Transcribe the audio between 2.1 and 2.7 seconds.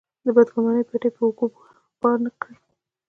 نه کړي.